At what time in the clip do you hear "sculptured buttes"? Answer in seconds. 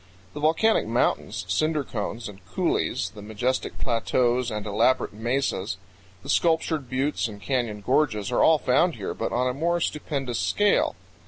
6.29-7.27